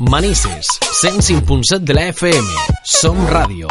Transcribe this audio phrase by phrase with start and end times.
[0.00, 0.66] Manises,
[1.02, 2.48] 105.7 de la FM.
[2.84, 3.68] Som Radio.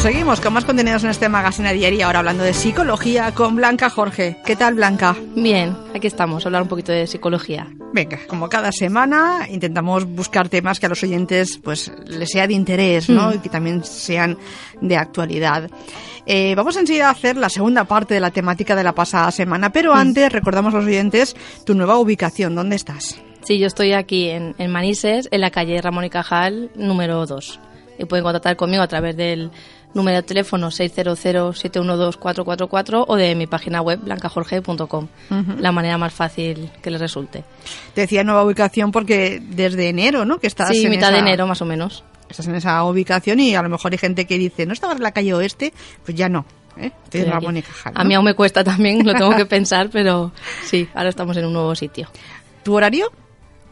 [0.00, 4.38] Seguimos con más contenidos en este magazine diario, ahora hablando de psicología con Blanca Jorge.
[4.46, 5.14] ¿Qué tal, Blanca?
[5.36, 7.68] Bien, aquí estamos, a hablar un poquito de psicología.
[7.92, 12.54] Venga, como cada semana intentamos buscar temas que a los oyentes pues les sea de
[12.54, 13.28] interés, ¿no?
[13.28, 13.34] Mm.
[13.34, 14.38] Y que también sean
[14.80, 15.70] de actualidad.
[16.24, 19.70] Eh, vamos enseguida a hacer la segunda parte de la temática de la pasada semana,
[19.70, 21.36] pero antes recordamos a los oyentes
[21.66, 22.54] tu nueva ubicación.
[22.54, 23.20] ¿Dónde estás?
[23.42, 27.60] Sí, yo estoy aquí en, en Manises, en la calle Ramón y Cajal, número 2.
[27.98, 29.50] Y pueden contactar conmigo a través del
[29.92, 35.08] número de teléfono 600-712-444 o de mi página web blancajorge.com.
[35.58, 37.44] La manera más fácil que les resulte.
[37.94, 40.38] Te decía nueva ubicación porque desde enero, ¿no?
[40.38, 42.04] Que estás Sí, en mitad esa- de enero más o menos.
[42.28, 45.02] Estás en esa ubicación y a lo mejor hay gente que dice, ¿no estabas en
[45.02, 45.72] la calle oeste?
[46.04, 46.44] Pues ya no.
[46.76, 46.92] ¿eh?
[47.04, 47.30] Estoy en.
[47.32, 47.92] Ramón y Cajal.
[47.96, 50.30] A mí aún me cuesta también, lo tengo que pensar, pero
[50.64, 52.08] sí, ahora estamos en un nuevo sitio.
[52.62, 53.10] ¿Tu horario?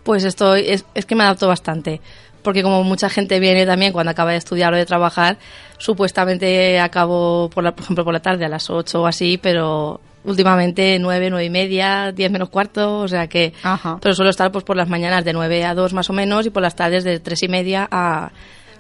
[0.09, 2.01] Pues estoy, es, es que me adapto bastante.
[2.43, 5.37] Porque como mucha gente viene también cuando acaba de estudiar o de trabajar,
[5.77, 10.01] supuestamente acabo, por, la, por ejemplo, por la tarde a las 8 o así, pero
[10.25, 13.53] últimamente 9, 9 y media, 10 menos cuarto, o sea que...
[13.63, 13.99] Ajá.
[14.01, 16.51] Pero suelo estar pues por las mañanas de 9 a 2 más o menos y
[16.51, 18.33] por las tardes de 3 y media a...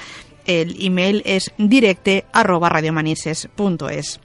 [0.44, 4.23] El email es directe arroba radiomanises.es.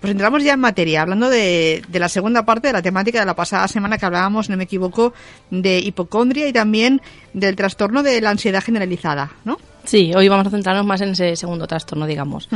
[0.00, 3.26] Pues entramos ya en materia, hablando de, de la segunda parte de la temática de
[3.26, 5.12] la pasada semana que hablábamos, no me equivoco,
[5.50, 7.00] de hipocondria y también
[7.32, 9.58] del trastorno de la ansiedad generalizada, ¿no?
[9.84, 12.48] Sí, hoy vamos a centrarnos más en ese segundo trastorno, digamos.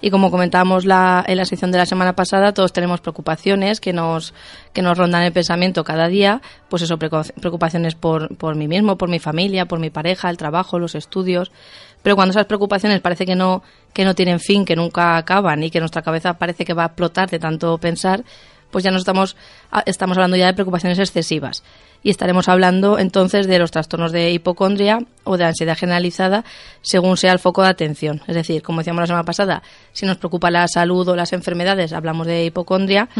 [0.00, 3.92] Y como comentábamos la, en la sección de la semana pasada, todos tenemos preocupaciones que
[3.92, 4.32] nos,
[4.72, 9.10] que nos rondan el pensamiento cada día, pues eso, preocupaciones por, por mí mismo, por
[9.10, 11.52] mi familia, por mi pareja, el trabajo, los estudios.
[12.02, 13.62] Pero cuando esas preocupaciones parece que no,
[13.92, 16.86] que no tienen fin, que nunca acaban y que nuestra cabeza parece que va a
[16.86, 18.24] explotar de tanto pensar,
[18.70, 19.36] pues ya nos estamos,
[19.86, 21.62] estamos hablando ya de preocupaciones excesivas.
[22.02, 26.44] Y estaremos hablando entonces de los trastornos de hipocondria o de ansiedad generalizada
[26.80, 28.22] según sea el foco de atención.
[28.26, 29.62] Es decir, como decíamos la semana pasada,
[29.92, 33.10] si nos preocupa la salud o las enfermedades, hablamos de hipocondria.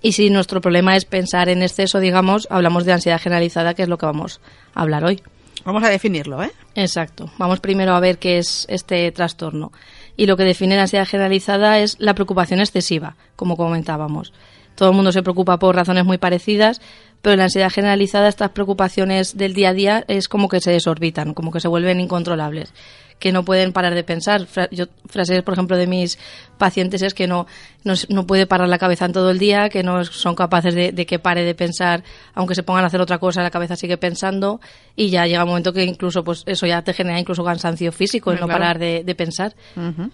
[0.00, 3.88] Y si nuestro problema es pensar en exceso, digamos, hablamos de ansiedad generalizada, que es
[3.88, 4.40] lo que vamos
[4.74, 5.20] a hablar hoy.
[5.64, 6.50] Vamos a definirlo, ¿eh?
[6.74, 7.30] Exacto.
[7.38, 9.72] Vamos primero a ver qué es este trastorno.
[10.16, 14.32] Y lo que define la ansiedad generalizada es la preocupación excesiva, como comentábamos.
[14.74, 16.80] Todo el mundo se preocupa por razones muy parecidas,
[17.20, 20.70] pero en la ansiedad generalizada estas preocupaciones del día a día es como que se
[20.70, 22.72] desorbitan, como que se vuelven incontrolables,
[23.20, 24.46] que no pueden parar de pensar.
[24.46, 26.18] Fra- yo, frases, por ejemplo, de mis
[26.58, 27.46] pacientes es que no,
[27.84, 30.90] no, no puede parar la cabeza en todo el día, que no son capaces de,
[30.90, 32.02] de que pare de pensar,
[32.34, 34.60] aunque se pongan a hacer otra cosa, la cabeza sigue pensando
[34.96, 38.32] y ya llega un momento que incluso pues eso ya te genera incluso cansancio físico,
[38.32, 38.58] el no Claro.
[38.60, 39.54] parar de, de pensar.
[39.76, 40.10] Ujú.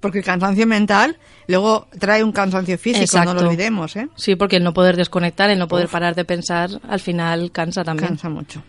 [0.00, 1.16] Porque el cansancio mental
[1.48, 3.46] luego trae un cansancio físico, no lo Exacto.
[3.48, 4.08] olvidemos, ¿eh?
[4.14, 5.92] Sí, porque el no poder desconectar, el no poder Uf.
[5.92, 8.08] parar de pensar, al final cansa también.
[8.10, 8.62] Cansa mucho.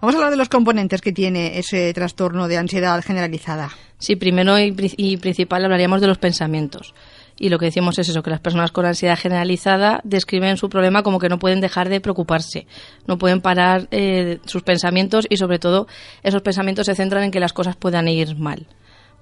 [0.00, 3.70] Vamos a hablar de los componentes que tiene ese trastorno de ansiedad generalizada.
[3.98, 6.94] Sí, primero y, pri- y principal hablaríamos de los pensamientos.
[7.40, 11.02] Y lo que decimos es eso, que las personas con ansiedad generalizada describen su problema
[11.04, 12.66] como que no pueden dejar de preocuparse,
[13.06, 15.86] no pueden parar eh, sus pensamientos y sobre todo
[16.24, 18.66] esos pensamientos se centran en que las cosas puedan ir mal.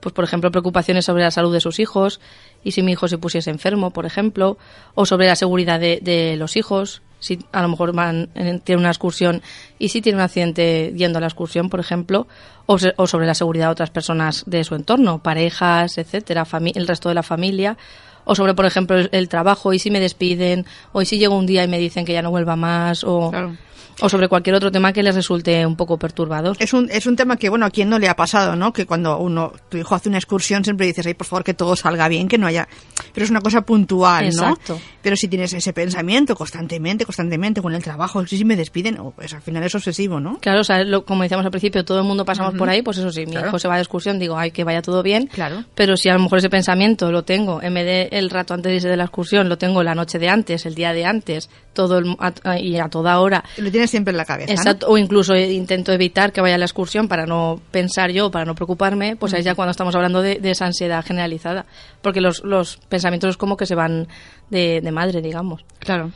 [0.01, 2.21] Pues por ejemplo preocupaciones sobre la salud de sus hijos
[2.63, 4.59] y si mi hijo se pusiese enfermo, por ejemplo,
[4.95, 8.81] o sobre la seguridad de, de los hijos, si a lo mejor van, en- tiene
[8.81, 9.43] una excursión
[9.79, 12.29] y si tiene un accidente yendo a la excursión, por ejemplo,
[12.67, 17.15] o, sobre la seguridad de otras personas de su entorno, parejas, etcétera, el resto de
[17.15, 17.77] la familia,
[18.25, 21.37] o sobre, por ejemplo, el, el trabajo y si me despiden, o y si llego
[21.37, 23.57] un día y me dicen que ya no vuelva más, o, Claro.
[24.01, 26.57] O sobre cualquier otro tema que les resulte un poco perturbador.
[26.61, 28.73] Es un, es un tema que, bueno, a quién no le ha pasado, ¿no?
[28.73, 31.77] Que cuando uno, tu hijo hace una excursión siempre dices, ay, por favor, que todo
[31.77, 32.69] salga bien, que no haya...
[33.15, 34.51] Pero es una cosa puntual, ¿no?
[34.51, 34.79] Exacto.
[35.03, 39.33] Pero si tienes ese pensamiento constantemente, constantemente, con el trabajo, si me despiden, oh, pues
[39.33, 40.39] al final es obsesivo, ¿no?
[40.41, 42.99] Claro, o sea, lo- como decíamos al principio, todo el mundo pasamos por ahí, pues
[42.99, 43.49] eso sí, mi Claro.
[43.49, 45.27] hijo se va de excursión, digo, ay, que vaya todo bien.
[45.29, 45.65] Claro.
[45.75, 48.71] Pero si a lo mejor ese pensamiento lo tengo, en vez de el rato antes
[48.71, 51.49] de irse de la excursión, lo tengo la noche de antes, el día de antes,
[51.73, 53.45] todo el, a- y a toda hora.
[53.59, 54.61] Lo tienes siempre en la cabeza, ¿no?
[54.61, 58.45] Exacto, o incluso intento evitar que vaya a la excursión para no pensar yo, para
[58.45, 61.67] no preocuparme, pues ahí ya cuando estamos hablando de, de esa ansiedad generalizada.
[62.03, 64.09] Porque los, los pensamientos es como que se van
[64.51, 65.65] de, de madre, digamos.
[65.79, 66.11] Claro.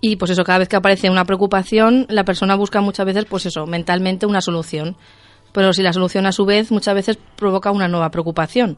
[0.00, 3.46] Y pues eso, cada vez que aparece una preocupación, la persona busca muchas veces, pues
[3.46, 4.96] eso, mentalmente una solución.
[5.52, 8.76] Pero si la solución a su vez muchas veces provoca una nueva preocupación.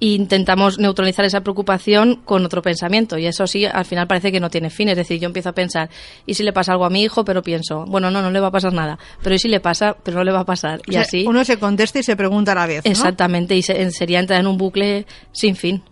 [0.00, 3.18] E intentamos neutralizar esa preocupación con otro pensamiento.
[3.18, 4.88] Y eso sí al final parece que no tiene fin.
[4.88, 5.90] Es decir yo empiezo a pensar
[6.26, 8.48] y si le pasa algo a mi hijo pero pienso bueno no no le va
[8.48, 8.98] a pasar nada.
[9.22, 10.80] Pero y si le pasa pero no le va a pasar.
[10.86, 12.90] Y así uno se contesta y se pregunta a la vez ¿no?
[12.90, 15.82] exactamente y sería entrar en un bucle sin fin.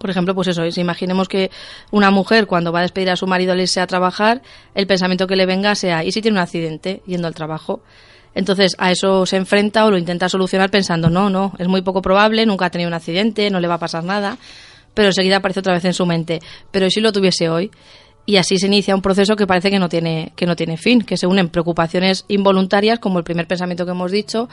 [0.00, 1.50] Por ejemplo, pues eso, si imaginemos que
[1.90, 4.40] una mujer cuando va a despedir a su marido al irse a trabajar,
[4.74, 7.82] el pensamiento que le venga sea, ¿y si tiene un accidente yendo al trabajo?
[8.34, 12.02] Entonces a eso se enfrenta o lo intenta solucionar pensando, no, no, es muy poco
[12.02, 14.38] probable, nunca ha tenido un accidente, no le va a pasar nada,
[14.94, 16.40] pero enseguida aparece otra vez en su mente,
[16.70, 17.70] pero si lo tuviese hoy?
[18.26, 21.02] Y así se inicia un proceso que parece que no tiene, que no tiene fin,
[21.02, 24.48] que se unen preocupaciones involuntarias, como el primer pensamiento que hemos dicho,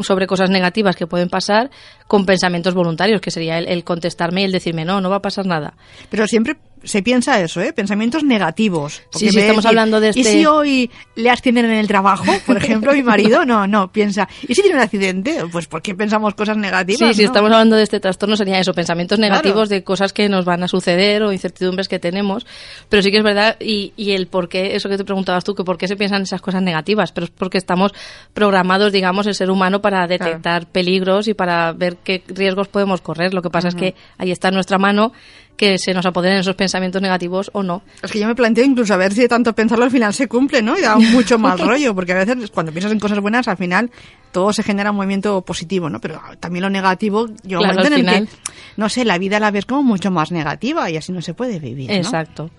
[0.00, 1.70] sobre cosas negativas que pueden pasar,
[2.08, 5.22] con pensamientos voluntarios, que sería el, el contestarme y el decirme, no, no va a
[5.22, 5.74] pasar nada.
[6.10, 6.56] Pero siempre
[6.86, 7.72] se piensa eso, ¿eh?
[7.72, 9.02] Pensamientos negativos.
[9.10, 10.20] Sí, sí, estamos hablando de este...
[10.20, 12.24] ¿Y si hoy le ascienden en el trabajo?
[12.46, 14.28] Por ejemplo, mi marido, no, no, piensa.
[14.42, 15.42] ¿Y si tiene un accidente?
[15.50, 17.10] Pues ¿por qué pensamos cosas negativas?
[17.10, 20.44] Sí, si estamos hablando de este trastorno sería eso, pensamientos negativos de cosas que nos
[20.44, 22.46] van a suceder o incertidumbres que tenemos.
[22.88, 25.54] Pero sí que es verdad, y, y el por qué, eso que te preguntabas tú,
[25.54, 27.92] que por qué se piensan esas cosas negativas, pero es porque estamos
[28.32, 33.34] programados, digamos, el ser humano para detectar peligros y para ver qué riesgos podemos correr.
[33.34, 35.12] Lo que pasa es que ahí está nuestra mano
[35.56, 37.82] que se nos apoderen esos pensamientos negativos o no.
[38.02, 40.28] Es que yo me planteo incluso a ver si de tanto pensarlo al final se
[40.28, 40.78] cumple, ¿no?
[40.78, 43.90] Y da mucho más rollo, porque a veces cuando piensas en cosas buenas, al final
[44.32, 46.00] todo se genera un movimiento positivo, ¿no?
[46.00, 48.28] Pero también lo negativo, yo claro, en el final...
[48.28, 48.34] que,
[48.76, 51.58] no sé, la vida la ves como mucho más negativa y así no se puede
[51.58, 51.96] vivir, ¿no?
[51.96, 52.50] Exacto.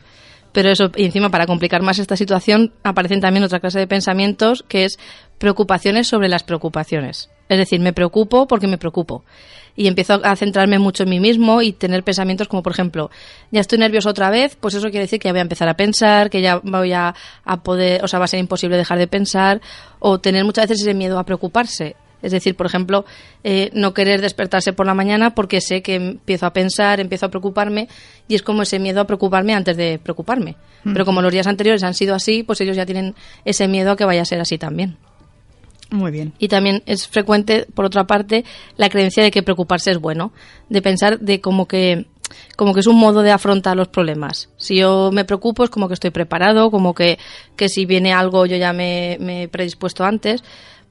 [0.52, 4.66] Pero eso, y encima para complicar más esta situación, aparecen también otra clase de pensamientos
[4.68, 4.98] que es
[5.38, 7.30] preocupaciones sobre las preocupaciones.
[7.48, 9.24] Es decir, me preocupo porque me preocupo.
[9.78, 13.10] Y empiezo a centrarme mucho en mí mismo y tener pensamientos como, por ejemplo,
[13.52, 15.78] ya estoy nervioso otra vez, pues eso quiere decir que ya voy a empezar a
[15.78, 17.16] pensar, que ya voy a,
[17.46, 19.62] a poder, o sea, va a ser imposible dejar de pensar,
[20.00, 21.96] o tener muchas veces ese miedo a preocuparse.
[22.22, 23.06] Es decir, por ejemplo,
[23.44, 27.30] eh, no querer despertarse por la mañana porque sé que empiezo a pensar, empiezo a
[27.30, 27.88] preocuparme
[28.28, 30.56] y es como ese miedo a preocuparme antes de preocuparme.
[30.84, 30.94] Mm.
[30.94, 33.14] Pero como los días anteriores han sido así, pues ellos ya tienen
[33.46, 34.98] ese miedo a que vaya a ser así también.
[35.90, 36.34] Muy bien.
[36.38, 38.44] Y también es frecuente, por otra parte,
[38.76, 40.34] la creencia de que preocuparse es bueno,
[40.70, 42.08] de pensar de como que
[42.58, 44.50] como que es un modo de afrontar los problemas.
[44.58, 47.18] Si yo me preocupo es como que estoy preparado, como que,
[47.56, 50.44] que si viene algo yo ya me, me he predispuesto antes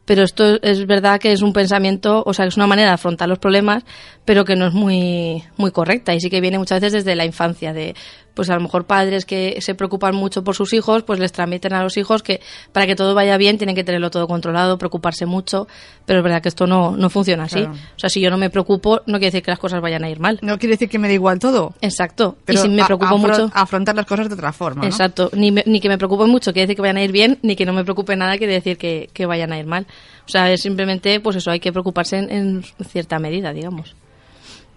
[0.06, 3.28] pero esto es verdad que es un pensamiento, o sea, es una manera de afrontar
[3.28, 3.84] los problemas,
[4.24, 7.26] pero que no es muy, muy correcta y sí que viene muchas veces desde la
[7.26, 7.94] infancia, de
[8.36, 11.72] pues a lo mejor padres que se preocupan mucho por sus hijos, pues les transmiten
[11.72, 12.40] a los hijos que
[12.70, 15.66] para que todo vaya bien tienen que tenerlo todo controlado, preocuparse mucho,
[16.04, 17.60] pero es verdad que esto no, no funciona así.
[17.62, 17.72] Claro.
[17.72, 20.10] O sea, si yo no me preocupo, no quiere decir que las cosas vayan a
[20.10, 20.38] ir mal.
[20.42, 21.74] No quiere decir que me da igual todo.
[21.80, 22.36] Exacto.
[22.44, 23.50] Pero y si me preocupo afro- mucho...
[23.54, 24.86] afrontar las cosas de otra forma, ¿no?
[24.86, 27.38] Exacto, ni, me- ni que me preocupe mucho quiere decir que vayan a ir bien,
[27.42, 29.86] ni que no me preocupe nada quiere decir que, que vayan a ir mal.
[30.26, 33.94] O sea, es simplemente, pues eso, hay que preocuparse en, en cierta medida, digamos.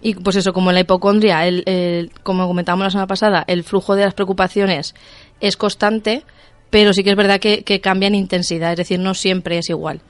[0.02, 3.64] Y pues eso, como en la hipocondria, el, el- como comentábamos la semana pasada, el
[3.64, 4.94] flujo de las preocupaciones
[5.40, 6.22] es constante,
[6.70, 9.68] pero sí que es verdad que, que cambia en intensidad, es decir, no siempre es
[9.68, 10.00] igual.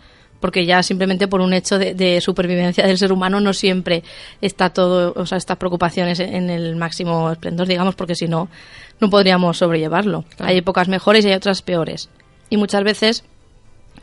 [0.40, 4.02] Porque ya simplemente por un hecho de, de supervivencia del ser humano no siempre
[4.40, 8.48] está todo, o sea, estas preocupaciones en, en el máximo esplendor, digamos, porque si no,
[9.00, 10.24] no podríamos sobrellevarlo.
[10.38, 12.08] Hay épocas mejores y hay otras peores.
[12.48, 13.24] Y muchas veces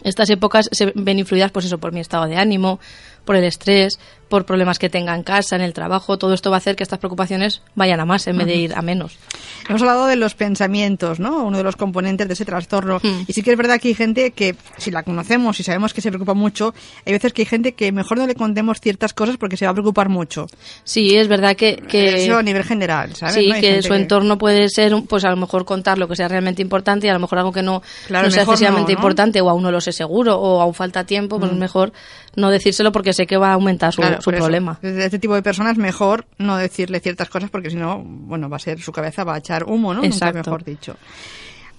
[0.04, 2.80] estas épocas se ven influidas pues eso por mi estado de ánimo,
[3.26, 6.58] por el estrés, por problemas que tenga en casa, en el trabajo, todo esto va
[6.58, 9.18] a hacer que estas preocupaciones vayan a más en vez de ir a menos.
[9.68, 11.44] Hemos hablado de los pensamientos, ¿no?
[11.44, 13.00] Uno de los componentes de ese trastorno.
[13.02, 13.24] Hmm.
[13.28, 16.02] Y sí que es verdad que hay gente que, si la conocemos y sabemos que
[16.02, 16.74] se preocupa mucho,
[17.06, 19.72] hay veces que hay gente que mejor no le contemos ciertas cosas porque se va
[19.72, 20.48] a preocupar mucho.
[20.84, 23.36] Sí, es verdad que, que Eso a nivel general, ¿sabes?
[23.36, 23.60] sí, ¿no?
[23.60, 27.08] Que su entorno puede ser, pues a lo mejor contar lo que sea realmente importante
[27.08, 29.64] y a lo mejor algo que no, Claro, no sea excesivamente no, importante o aún
[29.64, 31.92] no lo sé seguro o aún falta tiempo, pues es mejor
[32.36, 34.80] no decírselo porque sé que va a aumentar su, Claro, su por eso, problema.
[34.82, 38.60] Este tipo de personas mejor no decirle ciertas cosas porque si no, bueno, va a
[38.60, 40.02] ser su cabeza va a echar humo, ¿no?
[40.02, 40.38] Nunca Exacto.
[40.38, 40.96] mejor dicho.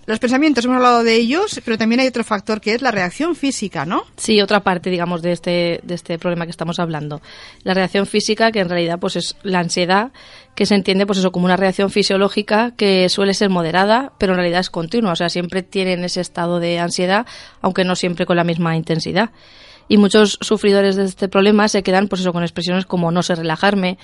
[0.08, 3.36] Los pensamientos, hemos hablado de ellos, pero también hay otro factor que es la reacción
[3.36, 4.04] física, ¿no?
[4.16, 7.20] Sí, otra parte, digamos, de este, de este problema que estamos hablando.
[7.62, 10.10] La reacción física, que en realidad pues es la ansiedad,
[10.54, 14.38] que se entiende pues eso como una reacción fisiológica que suele ser moderada, pero en
[14.38, 15.12] realidad es continua.
[15.12, 17.26] O sea, siempre tienen ese estado de ansiedad,
[17.60, 19.28] aunque no siempre con la misma intensidad.
[19.88, 23.34] Y muchos sufridores de este problema se quedan pues eso con expresiones como no sé
[23.34, 23.98] relajarme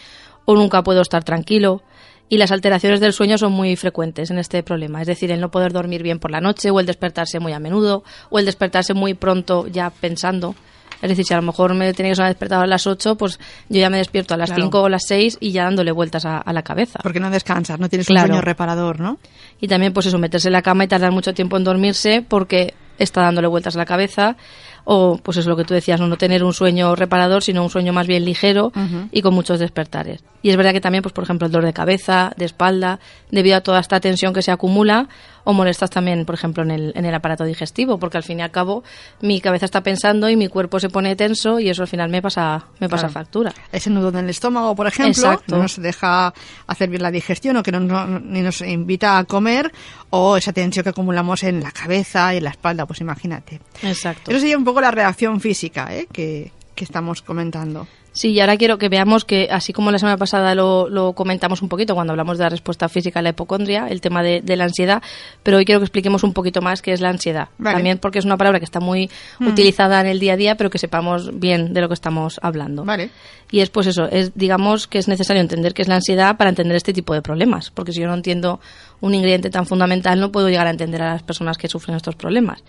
[0.47, 1.83] o nunca puedo estar tranquilo.
[2.31, 5.51] Y las alteraciones del sueño son muy frecuentes en este problema, es decir, el no
[5.51, 8.95] poder dormir bien por la noche o el despertarse muy a menudo o el despertarse
[8.95, 10.55] muy pronto ya pensando.
[11.03, 13.39] Es decir, si a lo mejor me tenía que sonar despertado a las 8, pues
[13.69, 14.63] yo ya me despierto a las Claro.
[14.63, 16.99] 5 o las 6 y ya dándole vueltas a, a la cabeza.
[17.03, 18.25] Porque no descansas, no tienes Claro.
[18.25, 19.19] un sueño reparador, ¿no?
[19.61, 22.73] Y también, pues eso, meterse en la cama y tardar mucho tiempo en dormirse porque
[22.99, 24.37] está dándole vueltas a la cabeza
[24.85, 27.93] o pues es lo que tú decías, no, tener un sueño reparador, sino un sueño
[27.93, 28.73] más bien ligero
[29.11, 30.23] y con muchos despertares.
[30.43, 33.57] Y es verdad que también, pues por ejemplo, el dolor de cabeza, de espalda, debido
[33.57, 35.09] a toda esta tensión que se acumula,
[35.45, 38.43] o molestas también, por ejemplo, en el, en el aparato digestivo, porque al fin y
[38.43, 38.83] al cabo
[39.21, 42.21] mi cabeza está pensando y mi cuerpo se pone tenso y eso al final me
[42.23, 43.53] pasa, me pasa factura.
[43.71, 46.33] Ese nudo en el estómago, por ejemplo, no nos deja
[46.67, 49.71] hacer bien la digestión o que no, ni nos invita a comer,
[50.17, 53.61] o esa tensión que acumulamos en la cabeza y en la espalda, pues imagínate.
[53.83, 54.31] Exacto.
[54.31, 56.07] Eso sería un poco la reacción física ¿eh?
[56.13, 57.89] que, que estamos comentando.
[58.15, 61.69] Sí, y ahora quiero que veamos que, así como la semana pasada lo, comentamos un
[61.69, 65.03] poquito cuando hablamos de la respuesta física a la hipocondria, el tema de, la ansiedad,
[65.43, 67.49] pero hoy quiero que expliquemos un poquito más qué es la ansiedad.
[67.61, 69.49] También porque es una palabra que está muy hmm.
[69.49, 72.85] utilizada en el día a día, pero que sepamos bien de lo que estamos hablando.
[72.85, 73.11] Vale.
[73.51, 76.51] Y es pues eso, es, digamos que es necesario entender qué es la ansiedad para
[76.51, 78.61] entender este tipo de problemas, porque si yo no entiendo
[79.01, 82.15] un ingrediente tan fundamental, no puedo llegar a entender a las personas que sufren estos
[82.15, 82.63] problemas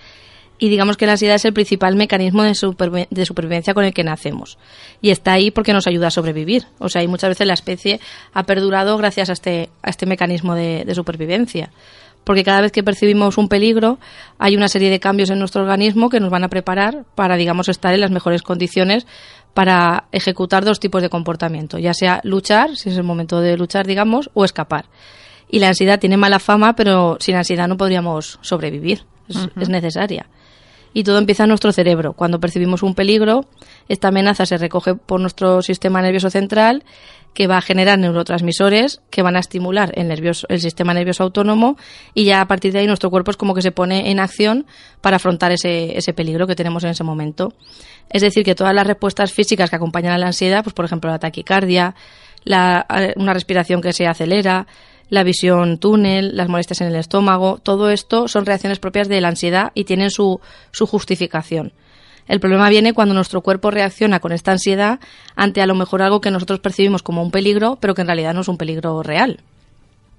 [0.57, 4.57] y digamos que la ansiedad es el principal mecanismo de, supervivencia con el que nacemos.
[5.01, 6.67] Y está ahí porque nos ayuda a sobrevivir.
[6.79, 7.99] O sea, y muchas veces la especie
[8.33, 11.71] ha perdurado gracias a este, a este mecanismo de, supervivencia.
[12.23, 13.99] Porque cada vez que percibimos un peligro,
[14.39, 17.69] hay una serie de cambios en nuestro organismo que nos van a preparar para, digamos,
[17.69, 19.05] estar en las mejores condiciones
[19.53, 23.85] para ejecutar dos tipos de comportamiento, ya sea luchar, si es el momento de luchar,
[23.85, 24.85] digamos, o escapar.
[25.49, 29.03] Y la ansiedad tiene mala fama, pero sin ansiedad no podríamos sobrevivir.
[29.59, 30.27] es necesaria
[30.95, 32.13] y todo empieza en nuestro cerebro.
[32.13, 33.41] Cuando percibimos un peligro,
[33.89, 36.85] esta amenaza se recoge por nuestro sistema nervioso central
[37.33, 41.75] que va a generar neurotransmisores que van a estimular el, nervioso, el sistema nervioso autónomo
[42.13, 44.65] y ya a partir de ahí nuestro cuerpo es como que se pone en acción
[45.01, 47.53] para afrontar ese, ese peligro que tenemos en ese momento.
[48.09, 51.11] Es decir, que todas las respuestas físicas que acompañan a la ansiedad, pues por ejemplo
[51.11, 51.93] la taquicardia,
[52.45, 52.87] la,
[53.17, 54.65] una respiración que se acelera,
[55.09, 59.29] la visión túnel, las molestias en el estómago, todo esto son reacciones propias de la
[59.29, 60.39] ansiedad y tienen su,
[60.71, 61.73] su justificación.
[62.27, 64.99] El problema viene cuando nuestro cuerpo reacciona con esta ansiedad
[65.35, 68.33] ante a lo mejor algo que nosotros percibimos como un peligro, pero que en realidad
[68.33, 69.41] no es un peligro real.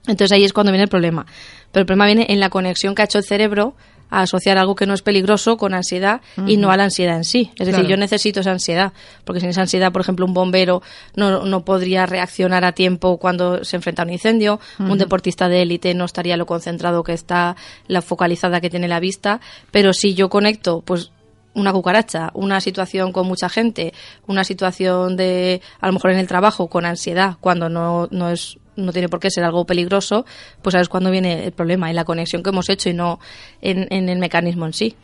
[0.06, 1.26] Entonces ahí es cuando viene el problema.
[1.72, 3.74] Pero el problema viene en la conexión que ha hecho el cerebro
[4.10, 7.24] a asociar algo que no es peligroso con ansiedad y no a la ansiedad en
[7.24, 7.50] sí.
[7.58, 8.92] Es decir, yo necesito esa ansiedad,
[9.24, 10.82] porque sin esa ansiedad, por ejemplo, un bombero
[11.14, 15.62] no, no podría reaccionar a tiempo cuando se enfrenta a un incendio, un deportista de
[15.62, 17.56] élite no estaría lo concentrado que está,
[17.88, 21.10] la focalizada que tiene la vista, pero si yo conecto, pues
[21.54, 23.94] una cucaracha, una situación con mucha gente,
[24.26, 28.58] una situación de, a lo mejor en el trabajo, con ansiedad, cuando no, no es
[28.76, 30.24] no tiene por qué ser algo peligroso,
[30.62, 33.18] pues sabes cuándo viene el problema, en la conexión que hemos hecho y no
[33.60, 34.96] en, el mecanismo en sí.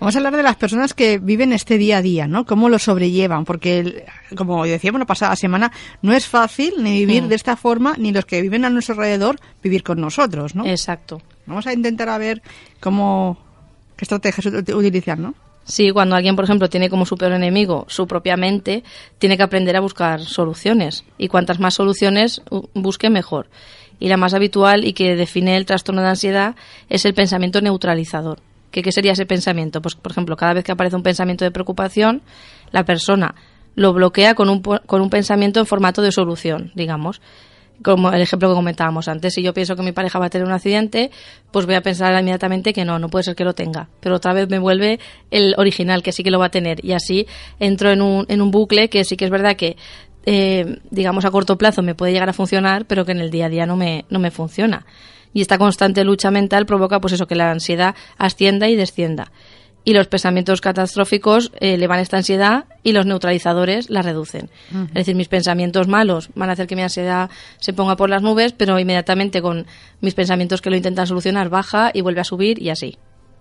[0.00, 2.44] Vamos a hablar de las personas que viven este día a día, ¿no?
[2.44, 4.04] Cómo lo sobrellevan, porque,
[4.36, 5.70] como decíamos la pasada semana,
[6.02, 7.28] no es fácil ni vivir mm.
[7.28, 10.66] de esta forma, ni los que viven a nuestro alrededor vivir con nosotros, ¿no?
[10.66, 11.22] Exacto.
[11.46, 12.42] Vamos a intentar a ver
[12.80, 13.38] cómo,
[13.96, 15.34] qué estrategias utilizar, ¿no?
[15.64, 18.82] Sí, cuando alguien, por ejemplo, tiene como su peor enemigo su propia mente,
[19.18, 21.04] tiene que aprender a buscar soluciones.
[21.18, 22.42] Y cuantas más soluciones
[22.74, 23.48] busque, mejor.
[24.00, 26.56] Y la más habitual y que define el trastorno de ansiedad
[26.88, 28.40] es el pensamiento neutralizador.
[28.72, 29.80] ¿Qué, qué sería ese pensamiento?
[29.80, 32.22] Pues, por ejemplo, cada vez que aparece un pensamiento de preocupación,
[32.72, 33.34] la persona
[33.74, 37.20] lo bloquea con un, con un pensamiento en formato de solución, digamos
[37.82, 40.46] como el ejemplo que comentábamos antes, si yo pienso que mi pareja va a tener
[40.46, 41.10] un accidente,
[41.50, 43.88] pues voy a pensar inmediatamente que no, no puede ser que lo tenga.
[44.00, 44.98] Pero otra vez me vuelve
[45.30, 46.84] el original, que sí que lo va a tener.
[46.84, 47.26] Y así
[47.60, 49.76] entro en un, en un bucle que sí que es verdad que,
[50.26, 53.46] eh, digamos, a corto plazo me puede llegar a funcionar, pero que en el día
[53.46, 54.86] a día no me, no me funciona.
[55.34, 59.32] Y esta constante lucha mental provoca, pues eso, que la ansiedad ascienda y descienda
[59.84, 64.50] y los pensamientos catastróficos eh, elevan esta ansiedad y los neutralizadores la reducen.
[64.88, 68.22] Es decir, mis pensamientos malos van a hacer que mi ansiedad se ponga por las
[68.22, 69.66] nubes, pero inmediatamente con
[70.00, 72.98] mis pensamientos que lo intentan solucionar baja y vuelve a subir y así.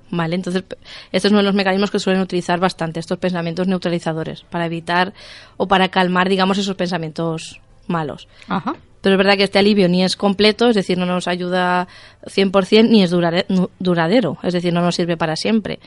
[0.10, 0.64] Vale, entonces
[1.12, 5.14] estos son uno de los mecanismos que suelen utilizar bastante estos pensamientos neutralizadores para evitar
[5.56, 8.28] o para calmar, digamos, esos pensamientos malos.
[8.48, 8.76] Ajá.
[9.02, 11.88] Pero es verdad que este alivio ni es completo, es decir, no nos ayuda
[12.26, 15.80] 100% ni es duradero, es decir, no nos sirve para siempre.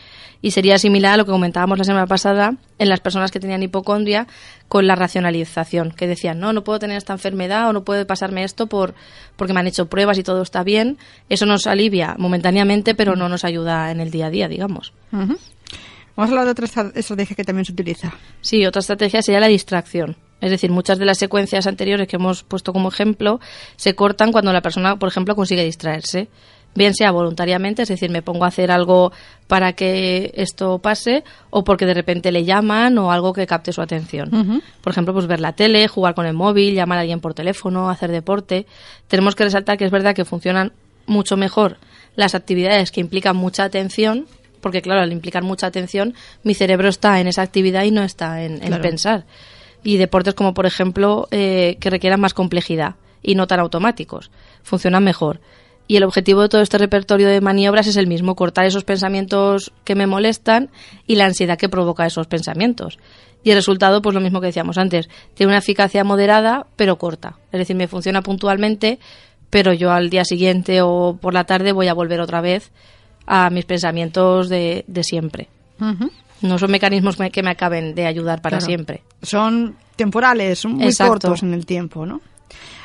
[0.43, 3.63] Y sería similar a lo que comentábamos la semana pasada en las personas que tenían
[3.63, 4.27] hipocondria
[4.69, 8.45] con la racionalización, que decían, no, no puedo tener esta enfermedad o no puede pasarme
[8.45, 8.95] esto por,
[9.37, 10.99] porque me han hecho pruebas y todo está bien.
[11.29, 14.93] Eso nos alivia momentáneamente, pero no nos ayuda en el día a día, digamos.
[15.13, 15.39] Vamos
[16.17, 18.13] a hablar de otra estrategia que también se utiliza.
[18.41, 20.17] Sí, otra estrategia sería la distracción.
[20.45, 23.41] Es decir, muchas de las secuencias anteriores que hemos puesto como ejemplo
[23.77, 26.29] se cortan cuando la persona, por ejemplo, consigue distraerse.
[26.75, 29.11] Bien sea voluntariamente, es decir, me pongo a hacer algo
[29.47, 33.81] para que esto pase, o porque de repente le llaman o algo que capte su
[33.81, 34.61] atención.
[34.83, 37.89] Por ejemplo, pues ver la tele, jugar con el móvil, llamar a alguien por teléfono,
[37.89, 38.67] hacer deporte.
[39.09, 40.73] Tenemos que resaltar que es verdad que funcionan
[41.07, 41.79] mucho mejor
[42.17, 44.27] las actividades que implican mucha atención
[44.61, 48.43] porque claro, al implicar mucha atención, mi cerebro está en esa actividad y no está
[48.43, 48.83] en, en Claro.
[48.83, 49.25] pensar.
[49.85, 54.31] Y deportes como, por ejemplo, eh, que requieran más complejidad y no tan automáticos,
[54.63, 55.41] funcionan mejor.
[55.87, 59.73] Y el objetivo de todo este repertorio de maniobras es el mismo, cortar esos pensamientos
[59.85, 60.71] que me molestan
[61.07, 62.99] y la ansiedad que provoca esos pensamientos.
[63.43, 67.37] Y el resultado, pues lo mismo que decíamos antes, tiene una eficacia moderada, pero corta.
[67.53, 68.99] Es decir, me funciona puntualmente,
[69.51, 72.73] pero yo al día siguiente o por la tarde voy a volver otra vez
[73.27, 75.49] a mis pensamientos de, siempre.
[75.79, 76.11] Ujú.
[76.43, 78.67] No son mecanismos me- que me acaben de ayudar para Claro.
[78.67, 79.03] siempre.
[79.23, 81.13] Son temporales, son muy Exacto.
[81.29, 82.21] cortos en el tiempo, ¿no?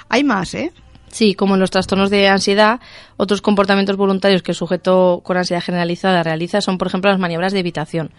[0.09, 0.71] Hay más, ¿eh?
[1.11, 2.79] Sí, como en los trastornos de ansiedad,
[3.17, 7.51] otros comportamientos voluntarios que el sujeto con ansiedad generalizada realiza son, por ejemplo, las maniobras
[7.51, 8.11] de evitación.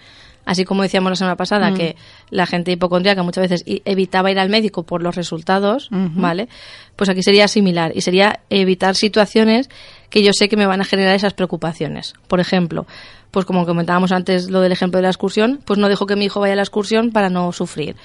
[0.44, 1.96] Así como decíamos la semana pasada que
[2.30, 6.48] la gente hipocondríaca muchas veces evitaba ir al médico por los resultados, ¿vale?
[6.96, 9.68] Pues aquí sería similar y sería evitar situaciones
[10.08, 12.14] que yo sé que me van a generar esas preocupaciones.
[12.26, 12.86] Por ejemplo,
[13.30, 16.26] pues como comentábamos antes lo del ejemplo de la excursión, pues no dejo que mi
[16.26, 17.96] hijo vaya a la excursión para no sufrir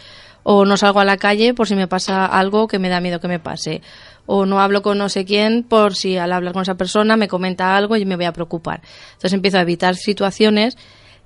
[0.47, 3.19] o no salgo a la calle por si me pasa algo que me da miedo
[3.19, 3.81] que me pase,
[4.27, 7.27] o no hablo con no sé quién por si al hablar con esa persona me
[7.27, 8.81] comenta algo y me voy a preocupar.
[9.13, 10.77] Entonces empiezo a evitar situaciones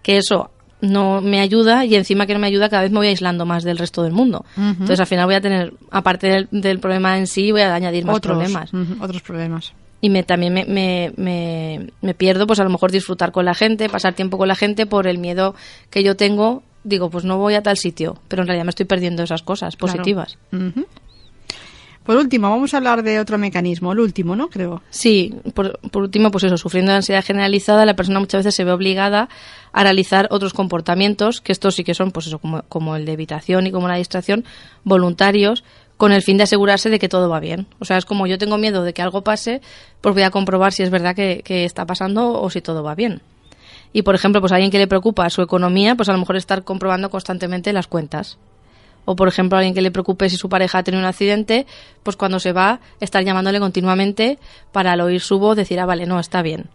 [0.02, 3.08] que eso no me ayuda y encima que no me ayuda cada vez me voy
[3.08, 4.46] aislando más del resto del mundo.
[4.56, 8.06] Entonces al final voy a tener, aparte del, del problema en sí, voy a añadir
[8.06, 9.74] más otros, problemas otros problemas.
[10.02, 13.54] Y me también me, me, me, me pierdo pues a lo mejor disfrutar con la
[13.54, 15.56] gente pasar tiempo con la gente por el miedo
[15.90, 18.86] que yo tengo digo pues no voy a tal sitio pero en realidad me estoy
[18.86, 19.92] perdiendo esas cosas Claro.
[19.94, 20.38] positivas.
[22.04, 24.48] Por último, vamos a hablar de otro mecanismo, el último, ¿no?
[24.50, 24.82] Creo.
[24.90, 28.64] sí por, por último pues eso sufriendo de ansiedad generalizada la persona muchas veces se
[28.64, 29.30] ve obligada
[29.74, 33.12] a realizar otros comportamientos que estos sí que son pues eso como, como el de
[33.12, 34.44] evitación y como la distracción
[34.84, 35.64] voluntarios
[36.00, 37.68] con el fin de asegurarse de que todo va bien.
[37.80, 39.60] O sea, es como yo tengo miedo de que algo pase,
[40.00, 42.96] pues voy a comprobar si es verdad que, que está pasando o si todo va
[42.96, 43.22] bien.
[43.92, 46.38] Y, por ejemplo, pues a alguien que le preocupa su economía, pues a lo mejor
[46.38, 48.38] estar comprobando constantemente las cuentas.
[49.04, 51.68] O, por ejemplo, a alguien que le preocupe si su pareja ha tenido un accidente,
[52.02, 54.40] pues cuando se va, estar llamándole continuamente
[54.72, 56.70] para al oír su voz decir, ah, vale, no, está bien.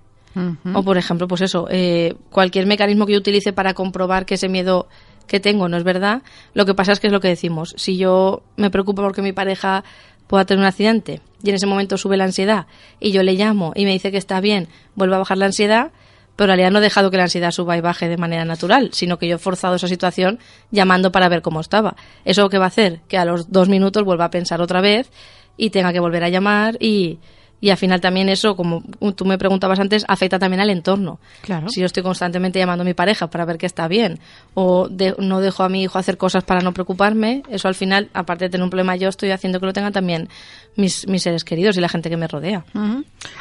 [0.75, 4.51] O, por ejemplo, pues eso, eh, cualquier mecanismo que yo utilice para comprobar que ese
[4.51, 4.89] miedo
[5.27, 7.75] que tengo no es verdad, lo que pasa es que es lo que decimos.
[7.77, 9.85] Si yo me preocupo porque mi pareja
[10.27, 12.67] pueda tener un accidente y en ese momento sube la ansiedad
[13.01, 15.93] y yo le llamo y me dice que está bien, vuelve a bajar la ansiedad,
[16.37, 18.91] pero en realidad no he dejado que la ansiedad suba y baje de manera natural,
[18.93, 20.39] sino que yo he forzado esa situación
[20.71, 21.97] llamando para ver cómo estaba.
[22.25, 23.01] ¿Eso qué va a hacer?
[23.09, 25.11] Que a los dos minutos vuelva a pensar otra vez
[25.57, 27.19] y tenga que volver a llamar y,
[27.67, 28.83] y al final también eso, como
[29.17, 31.19] tú me preguntabas antes, afecta también al entorno.
[31.41, 31.69] Claro.
[31.71, 34.19] Si yo estoy constantemente llamando a mi pareja para ver que está bien
[34.53, 38.11] o de- no dejo a mi hijo hacer cosas para no preocuparme, eso al final,
[38.13, 40.29] aparte de tener un problema yo, estoy haciendo que lo tengan también
[40.77, 42.65] mis, mis seres queridos y la gente que me rodea.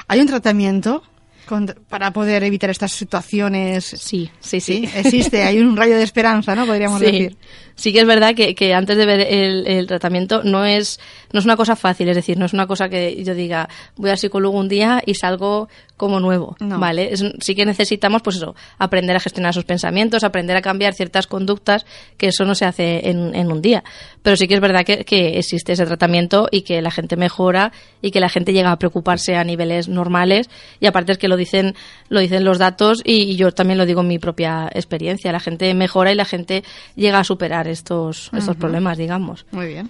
[0.07, 1.03] ¿Hay un tratamiento
[1.47, 3.85] con- para poder evitar estas situaciones?
[3.85, 4.87] Sí, sí, sí.
[4.95, 6.65] Existe, hay un rayo de esperanza, ¿no?
[6.65, 7.05] Podríamos Sí.
[7.05, 7.37] decir.
[7.75, 10.99] Sí que es verdad que, que antes de ver el, el tratamiento no es,
[11.31, 14.11] no es una cosa fácil, es decir, no es una cosa que yo diga voy
[14.11, 16.77] al psicólogo un día y salgo como nuevo, No.
[16.77, 17.11] ¿vale?
[17.13, 21.25] Es sí que necesitamos, pues eso, aprender a gestionar esos pensamientos, aprender a cambiar ciertas
[21.25, 21.85] conductas,
[22.17, 23.83] que eso no se hace en, en un día.
[24.21, 27.71] Pero sí que es verdad que, que existe ese tratamiento y que la gente mejora
[28.03, 30.47] y que la gente llega a preocuparse a niveles normales
[30.79, 31.75] y aparte es que lo dicen,
[32.09, 35.31] lo dicen los datos y, y yo también lo digo en mi propia experiencia.
[35.31, 36.63] La gente mejora y la gente
[36.95, 39.45] llega a superar estos, estos problemas, digamos.
[39.51, 39.89] Muy bien.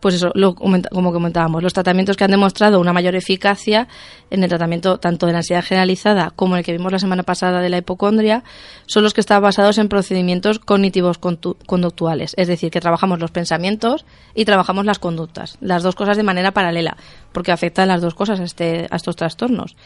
[0.00, 3.88] Pues eso, lo como comentábamos, los tratamientos que han demostrado una mayor eficacia
[4.30, 7.60] en el tratamiento tanto de la ansiedad generalizada como el que vimos la semana pasada
[7.60, 8.44] de la hipocondria
[8.86, 14.04] son los que están basados en procedimientos cognitivos conductuales, es decir, que trabajamos los pensamientos
[14.34, 16.96] y trabajamos las conductas, las dos cosas de manera paralela,
[17.32, 19.76] porque afectan las dos cosas a, este, a estos trastornos.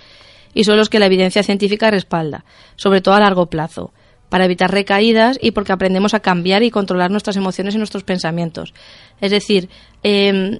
[0.54, 2.44] Y son los que la evidencia científica respalda,
[2.76, 3.92] sobre todo a largo plazo
[4.32, 8.72] para evitar recaídas y porque aprendemos a cambiar y controlar nuestras emociones y nuestros pensamientos.
[9.20, 9.68] Es decir,
[10.02, 10.58] em,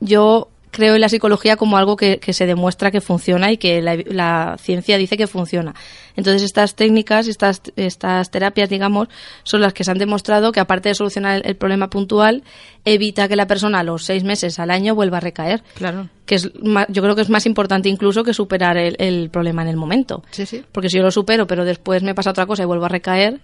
[0.00, 3.80] yo creo en la psicología como algo que, que se demuestra que funciona y que
[3.80, 5.74] la, la ciencia dice que funciona.
[6.16, 9.08] Entonces estas técnicas, estas, estas terapias, digamos,
[9.44, 12.42] son las que se han demostrado que aparte de solucionar el, el problema puntual,
[12.84, 15.62] evita que la persona a los seis meses al año vuelva a recaer.
[15.74, 16.08] Claro.
[16.26, 19.62] Que es ma- yo creo que es más importante incluso que superar el, el problema
[19.62, 20.22] en el momento.
[20.32, 20.64] Sí, sí.
[20.72, 23.40] Porque si yo lo supero, pero después me pasa otra cosa y vuelvo a recaer,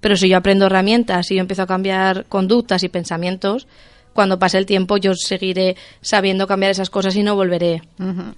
[0.00, 3.66] pero si yo aprendo herramientas y yo empiezo a cambiar conductas y pensamientos,
[4.12, 7.82] cuando pase el tiempo yo seguiré sabiendo cambiar esas cosas y no volveré.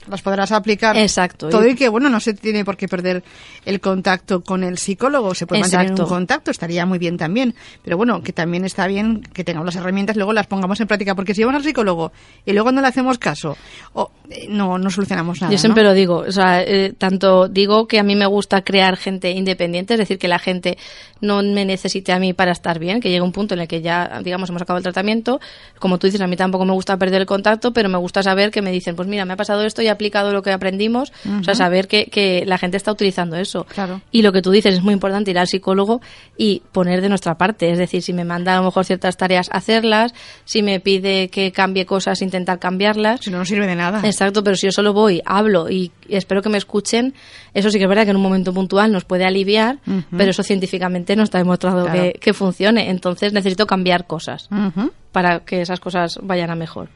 [0.08, 0.96] Las podrás aplicar.
[0.96, 1.48] Exacto.
[1.48, 3.22] Todo y que, bueno, no se tiene por qué perder
[3.64, 5.34] el contacto con el psicólogo.
[5.34, 6.04] Se puede mantener Exacto.
[6.04, 7.54] un contacto, estaría muy bien también.
[7.82, 11.14] Pero bueno, que también está bien que tengamos las herramientas, luego las pongamos en práctica.
[11.14, 12.12] Porque si vamos al psicólogo
[12.44, 13.56] y luego no le hacemos caso,
[13.92, 15.52] o eh, no, no solucionamos nada.
[15.52, 15.90] Yo siempre ¿no?
[15.90, 19.94] lo digo, o sea, eh, tanto digo que a mí me gusta crear gente independiente,
[19.94, 20.78] es decir, que la gente
[21.20, 23.82] no me necesite a mí para estar bien, que llegue un punto en el que
[23.82, 25.40] ya, digamos, hemos acabado el tratamiento.
[25.78, 28.50] Como tú dices, a mí tampoco me gusta perder el contacto, pero me gusta saber
[28.50, 31.12] que me dicen, pues mira, me ha pasado esto y he aplicado lo que aprendimos,
[31.40, 33.64] o sea, saber que, que la gente está utilizando eso.
[33.64, 34.00] Claro.
[34.10, 36.00] Y lo que tú dices es muy importante ir al psicólogo
[36.36, 39.48] y poner de nuestra parte, es decir, si me manda a lo mejor ciertas tareas,
[39.52, 43.20] hacerlas, si me pide que cambie cosas, intentar cambiarlas.
[43.22, 44.00] Si no, no sirve de nada.
[44.04, 47.14] Exacto, pero si yo solo voy, hablo y espero que me escuchen,
[47.52, 49.78] eso sí que es verdad que en un momento puntual nos puede aliviar,
[50.16, 52.02] pero eso científicamente no está demostrado Claro.
[52.02, 52.90] que, que funcione.
[52.90, 54.90] Entonces necesito cambiar cosas Ujú.
[55.14, 56.88] Para que esas cosas vayan a mejor.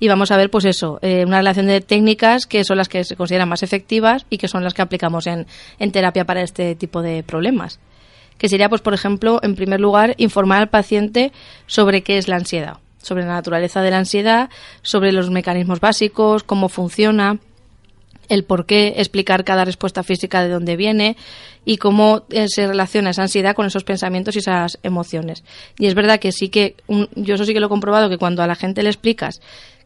[0.00, 3.04] Y vamos a ver, pues eso, eh, una relación de técnicas que son las que
[3.04, 5.46] se consideran más efectivas y que son las que aplicamos en,
[5.78, 7.78] en terapia para este tipo de problemas.
[8.36, 11.30] Que sería, pues, por ejemplo, en primer lugar, informar al paciente
[11.66, 14.50] sobre qué es la ansiedad, sobre la naturaleza de la ansiedad,
[14.82, 17.38] sobre los mecanismos básicos, cómo funciona,
[18.28, 21.16] el por qué, explicar cada respuesta física de dónde viene
[21.64, 25.44] y cómo eh, se relaciona esa ansiedad con esos pensamientos y esas emociones.
[25.78, 28.18] Y es verdad que sí que, un- yo eso sí que lo he comprobado, que
[28.18, 29.40] cuando a la gente le explicas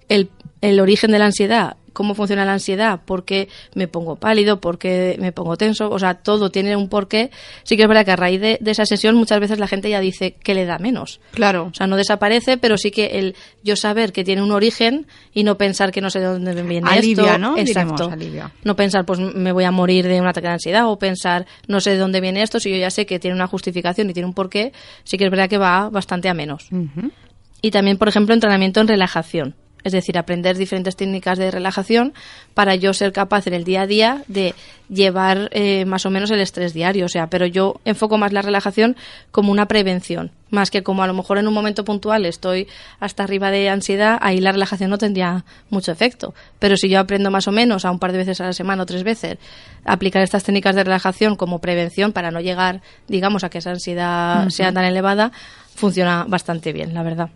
[0.09, 0.29] el,
[0.61, 4.79] el origen de la ansiedad, cómo funciona la ansiedad, por qué me pongo pálido, por
[4.79, 7.31] qué me pongo tenso, o sea, todo tiene un porqué.
[7.63, 9.89] Sí que es verdad que a raíz de, de esa sesión muchas veces la gente
[9.89, 11.21] ya dice que le da menos.
[11.31, 11.71] Claro.
[11.73, 15.43] O sea, no desaparece, pero sí que el yo saber que tiene un origen y
[15.43, 17.39] no pensar que no sé de dónde viene Alivia, esto.
[17.39, 17.57] ¿no?
[17.57, 18.09] Exacto.
[18.15, 18.53] Diremos.
[18.63, 21.81] No pensar, pues me voy a morir de un ataque de ansiedad o pensar, no
[21.81, 24.27] sé de dónde viene esto, si yo ya sé que tiene una justificación y tiene
[24.27, 24.73] un porqué,
[25.05, 26.69] sí que es verdad que va bastante a menos.
[27.63, 29.55] Y también, por ejemplo, entrenamiento en relajación.
[29.87, 32.13] Es decir, aprender diferentes técnicas de relajación
[32.55, 34.53] para yo ser capaz en el día a día de
[34.89, 37.05] llevar eh, más o menos el estrés diario.
[37.05, 38.97] O sea, pero yo enfoco más la relajación
[39.31, 42.67] como una prevención, más que como a lo mejor en un momento puntual estoy
[42.99, 46.35] hasta arriba de ansiedad, ahí la relajación no tendría mucho efecto.
[46.59, 48.83] Pero si yo aprendo más o menos a un par de veces a la semana
[48.83, 49.39] o tres veces
[49.85, 54.49] aplicar estas técnicas de relajación como prevención para no llegar, digamos, a que esa ansiedad
[54.49, 55.31] sea tan elevada,
[55.77, 57.31] funciona bastante bien, la verdad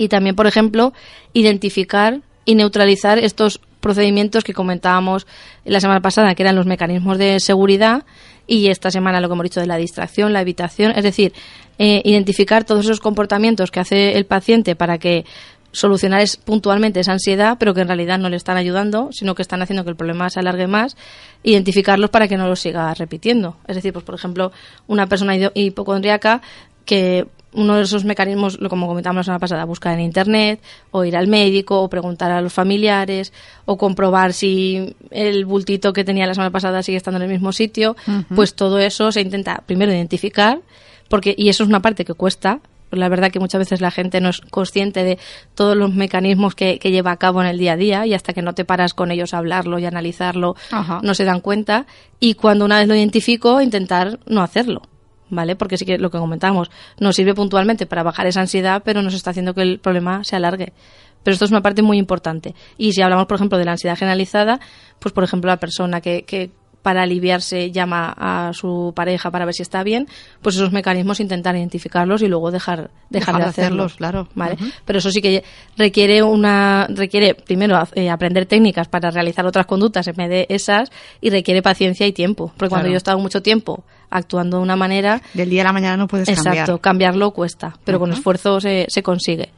[0.00, 0.94] y también, por ejemplo,
[1.34, 5.26] identificar y neutralizar estos procedimientos que comentábamos
[5.66, 8.04] la semana pasada, que eran los mecanismos de seguridad,
[8.46, 11.34] y esta semana lo que hemos dicho de la distracción, la evitación, es decir,
[11.78, 15.26] eh, identificar todos esos comportamientos que hace el paciente para que
[15.70, 19.42] solucionar es, puntualmente esa ansiedad, pero que en realidad no le están ayudando, sino que
[19.42, 20.96] están haciendo que el problema se alargue más,
[21.42, 23.58] identificarlos para que no lo siga repitiendo.
[23.68, 24.50] Es decir, pues por ejemplo,
[24.86, 26.40] una persona hipocondríaca
[26.86, 30.60] que uno de esos mecanismos, lo como comentamos la semana pasada, buscar en internet,
[30.90, 33.32] o ir al médico, o preguntar a los familiares,
[33.64, 37.52] o comprobar si el bultito que tenía la semana pasada sigue estando en el mismo
[37.52, 37.96] sitio,
[38.34, 40.60] pues todo eso se intenta primero identificar,
[41.08, 42.60] porque, y eso es una parte que cuesta,
[42.90, 45.18] la verdad que muchas veces la gente no es consciente de
[45.54, 48.32] todos los mecanismos que, que lleva a cabo en el día a día y hasta
[48.32, 51.00] que no te paras con ellos a hablarlo y analizarlo Ajá.
[51.02, 51.86] no se dan cuenta
[52.18, 54.82] y cuando una vez lo identifico intentar no hacerlo.
[55.30, 55.56] ¿Vale?
[55.56, 59.14] Porque sí que lo que comentamos nos sirve puntualmente para bajar esa ansiedad, pero nos
[59.14, 60.72] está haciendo que el problema se alargue.
[61.22, 62.54] Pero esto es una parte muy importante.
[62.76, 64.58] Y si hablamos, por ejemplo, de la ansiedad generalizada,
[64.98, 66.50] pues, por ejemplo, la persona que, que
[66.82, 70.06] para aliviarse llama a su pareja para ver si está bien,
[70.40, 73.94] pues esos mecanismos intentar identificarlos y luego dejar, dejar, Dejar de hacerlos, hacerlos.
[73.96, 74.28] claro.
[74.34, 74.56] ¿Vale?
[74.84, 75.44] Pero eso sí que
[75.76, 80.90] requiere una requiere primero eh, aprender técnicas para realizar otras conductas en vez de esas
[81.20, 82.52] y requiere paciencia y tiempo.
[82.56, 85.72] Porque cuando yo he estado mucho tiempo actuando de una manera, Del día a la
[85.72, 86.80] mañana no puedes exacto, cambiar.
[86.80, 89.50] cambiarlo cuesta, pero con esfuerzo se, se consigue.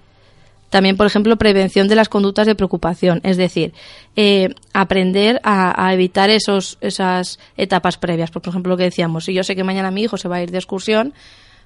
[0.72, 3.74] También, por ejemplo, prevención de las conductas de preocupación, es decir,
[4.16, 8.30] eh, aprender a, a evitar esos, esas etapas previas.
[8.30, 10.42] Por ejemplo, lo que decíamos, si yo sé que mañana mi hijo se va a
[10.42, 11.12] ir de excursión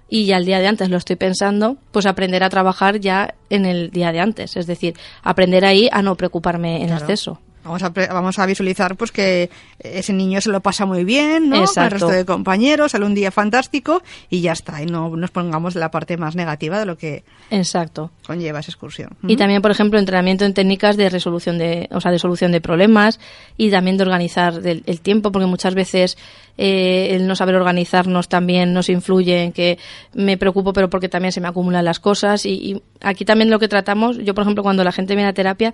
[0.09, 3.65] y ya el día de antes lo estoy pensando, pues aprender a trabajar ya en
[3.65, 7.01] el día de antes, es decir, aprender ahí a no preocuparme en Claro.
[7.03, 7.39] exceso.
[7.67, 11.65] Vamos a, vamos a visualizar pues que ese niño se lo pasa muy bien, ¿no?
[11.65, 14.83] Con el resto de compañeros, sale un día fantástico y ya está.
[14.83, 18.11] Y no nos pongamos la parte más negativa de lo que Exacto.
[18.27, 19.11] conlleva esa excursión.
[19.27, 22.61] Y también, por ejemplo, entrenamiento en técnicas de resolución de, o sea, de solución de
[22.61, 23.19] problemas
[23.57, 26.17] y también de organizar del- el tiempo, porque muchas veces
[26.59, 29.79] eh, el no saber organizarnos también nos influye en que
[30.15, 32.47] me preocupo, pero porque también se me acumulan las cosas.
[32.47, 35.33] Y, y aquí también lo que tratamos, yo, por ejemplo, cuando la gente viene a
[35.35, 35.73] terapia,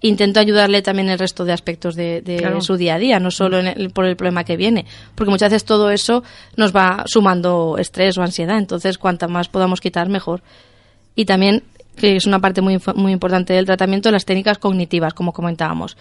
[0.00, 2.60] intento ayudarle también el resto de aspectos de, de Claro.
[2.60, 5.50] su día a día, no solo en el- por el problema que viene, porque muchas
[5.50, 6.22] veces todo eso
[6.56, 8.58] nos va sumando estrés o ansiedad.
[8.58, 10.42] Entonces, cuanta más podamos quitar, mejor.
[11.16, 11.64] Y también,
[11.96, 15.96] que es una parte muy, muy importante del tratamiento, las técnicas cognitivas, como comentábamos.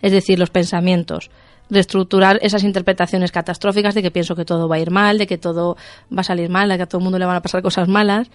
[0.00, 1.30] Es decir, los pensamientos.
[1.70, 5.36] Reestructurar esas interpretaciones catastróficas de que pienso que todo va a ir mal, de que
[5.36, 5.76] todo
[6.10, 7.88] va a salir mal, de que a todo el mundo le van a pasar cosas
[7.88, 8.30] malas.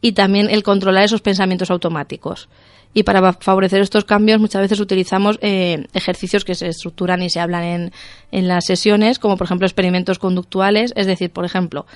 [0.00, 2.48] Y también el controlar esos pensamientos automáticos.
[2.94, 7.40] Y para favorecer estos cambios muchas veces utilizamos eh, ejercicios que se estructuran y se
[7.40, 7.92] hablan en,
[8.32, 11.86] en las sesiones, como por ejemplo experimentos conductuales, es decir, por ejemplo,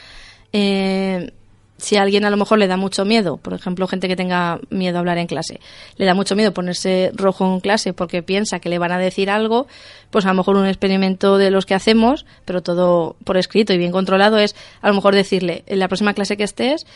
[0.53, 1.33] eh,
[1.79, 4.61] si a alguien a lo mejor le da mucho miedo, por ejemplo, gente que tenga
[4.71, 5.61] miedo a hablar en clase,
[5.97, 9.29] le da mucho miedo ponerse rojo en clase porque piensa que le van a decir
[9.31, 9.67] algo,
[10.11, 13.79] pues a lo mejor un experimento de los que hacemos, pero todo por escrito y
[13.79, 16.87] bien controlado, es a lo mejor decirle, en la próxima clase que estés,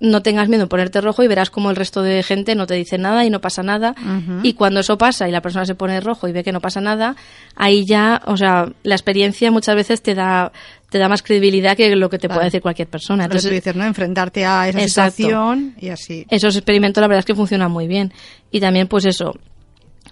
[0.00, 2.74] no tengas miedo en ponerte rojo y verás como el resto de gente no te
[2.74, 3.94] dice nada y no pasa nada.
[4.42, 6.80] Y cuando eso pasa y la persona se pone rojo y ve que no pasa
[6.80, 7.16] nada,
[7.56, 10.52] ahí ya, o sea, la experiencia muchas veces te da
[10.90, 13.24] te da más credibilidad que lo que te puede decir cualquier persona.
[13.24, 13.84] Entonces, decir, ¿no?
[13.84, 16.26] Enfrentarte a esa situación y así.
[16.30, 18.12] Esos experimentos la verdad es que funcionan muy bien.
[18.50, 19.34] Y también, pues eso,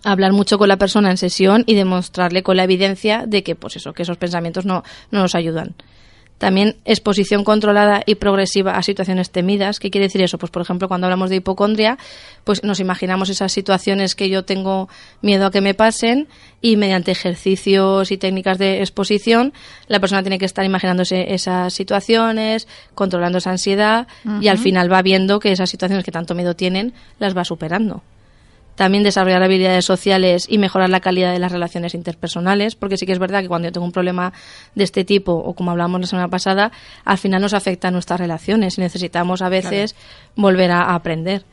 [0.05, 3.77] hablar mucho con la persona en sesión y demostrarle con la evidencia de que, pues
[3.77, 5.75] eso, que esos pensamientos no, no nos ayudan.
[6.39, 9.81] También exposición controlada y progresiva a situaciones temidas.
[9.81, 10.37] ¿Qué quiere decir eso?
[10.37, 11.97] Pues, por ejemplo, cuando hablamos de hipocondria,
[12.45, 14.89] pues nos imaginamos esas situaciones que yo tengo
[15.23, 16.29] miedo a que me pasen
[16.61, 19.53] y mediante ejercicios y técnicas de exposición,
[19.89, 24.07] la persona tiene que estar imaginándose esas situaciones, controlando esa ansiedad
[24.41, 28.03] y al final va viendo que esas situaciones que tanto miedo tienen las va superando
[28.77, 33.13] también desarrollar habilidades sociales y mejorar la calidad de las relaciones interpersonales, porque sí que
[33.13, 34.33] es verdad que cuando yo tengo un problema
[34.75, 36.71] de este tipo, o como hablábamos la semana pasada,
[37.05, 39.97] al final nos afecta a nuestras relaciones y necesitamos a veces
[40.37, 41.45] volver a aprender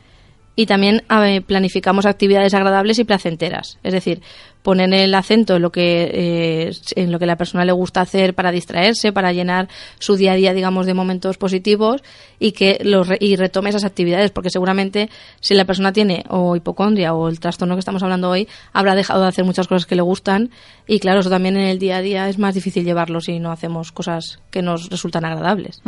[0.56, 1.02] y también
[1.46, 3.78] planificamos actividades agradables y placenteras.
[3.82, 4.22] Es decir,
[4.64, 8.34] poner el acento en lo que eh, en lo que la persona le gusta hacer
[8.34, 12.02] para distraerse, para llenar su día a día, digamos, de momentos positivos
[12.40, 17.12] y que lo y retome esas actividades, porque seguramente si la persona tiene o hipocondria
[17.12, 20.02] o el trastorno que estamos hablando hoy, habrá dejado de hacer muchas cosas que le
[20.02, 20.50] gustan
[20.86, 23.52] y claro, eso también en el día a día es más difícil llevarlo si no
[23.52, 25.82] hacemos cosas que nos resultan agradables.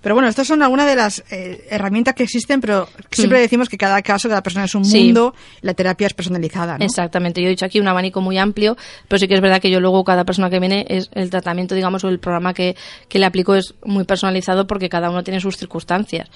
[0.00, 3.42] Pero bueno, estas son algunas de las eh, herramientas que existen, pero siempre mm.
[3.42, 6.78] decimos que cada caso, cada persona es un mundo, la terapia es personalizada.
[6.78, 6.84] ¿no?
[6.84, 8.76] Exactamente, yo he dicho aquí un abanico muy amplio,
[9.08, 11.74] pero sí que es verdad que yo luego cada persona que viene, es el tratamiento,
[11.74, 12.76] digamos, o el programa que,
[13.08, 16.28] que le aplico es muy personalizado porque cada uno tiene sus circunstancias.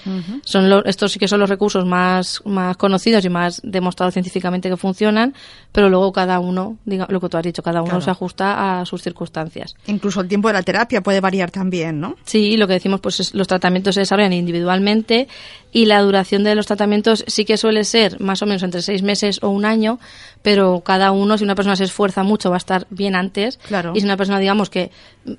[0.45, 4.77] son estos sí que son los recursos más, más conocidos y más demostrados científicamente que
[4.77, 5.35] funcionan,
[5.73, 8.87] pero luego cada uno, diga, lo que tú has dicho, cada uno se ajusta a
[8.87, 9.75] sus circunstancias.
[9.87, 12.17] Incluso el tiempo de la terapia puede variar también, ¿no?
[12.25, 15.29] Sí, lo que decimos, pues es, los tratamientos se desarrollan individualmente
[15.73, 19.03] y la duración de los tratamientos sí que suele ser más o menos entre seis
[19.03, 20.01] meses o un año,
[20.43, 23.59] pero cada uno, si una persona se esfuerza mucho, va a estar bien antes.
[23.69, 23.93] Claro.
[23.95, 24.91] Y si una persona, digamos, que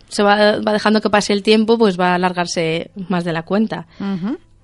[0.07, 3.43] se va, va dejando que pase el tiempo, pues va a alargarse más de la
[3.43, 3.87] cuenta.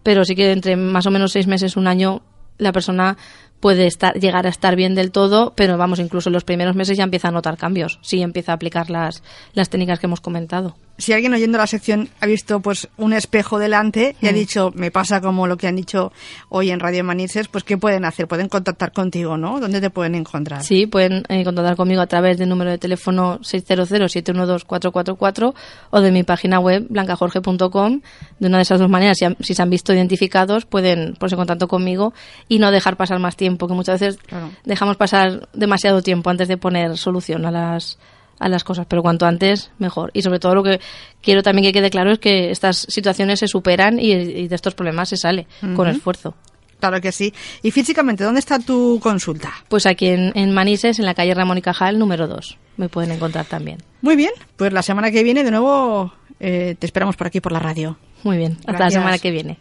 [0.03, 2.21] Pero sí que entre más o menos seis meses, un año,
[2.57, 3.17] la persona
[3.59, 6.97] puede estar, llegar a estar bien del todo, pero vamos, incluso en los primeros meses
[6.97, 10.75] ya empieza a notar cambios, si empieza a aplicar las, las técnicas que hemos comentado
[10.97, 14.35] si alguien oyendo la sección ha visto pues un espejo delante y ha mm.
[14.35, 16.11] dicho, me pasa como lo que han dicho
[16.49, 18.27] hoy en Radio Manises, pues ¿qué pueden hacer?
[18.27, 19.59] Pueden contactar contigo, ¿no?
[19.59, 20.63] ¿Dónde te pueden encontrar?
[20.63, 25.53] Sí, pueden eh, contactar conmigo a través del número de teléfono 600-712-444
[25.91, 28.01] o de mi página web blancajorge.com.
[28.39, 31.67] De una de esas dos maneras, si, se han visto identificados, pueden ponerse en contacto
[31.67, 32.13] conmigo
[32.47, 34.17] y no dejar pasar más tiempo, que muchas veces
[34.65, 37.99] dejamos pasar demasiado tiempo antes de poner solución a las
[38.39, 40.11] a las cosas, pero cuanto antes mejor.
[40.13, 40.79] Y sobre todo lo que
[41.21, 45.09] quiero también que quede claro es que estas situaciones se superan y, de estos problemas
[45.09, 46.35] se sale con esfuerzo.
[46.79, 47.33] Claro que sí.
[47.63, 49.51] Y físicamente, ¿dónde está tu consulta?
[49.67, 52.57] Pues aquí en, Manises, en la calle Ramón y Cajal, número 2.
[52.77, 53.79] Me pueden encontrar también.
[54.01, 57.51] Muy bien, pues la semana que viene de nuevo eh, te esperamos por aquí por
[57.51, 57.97] la radio.
[58.23, 59.57] Muy bien, hasta la semana que viene.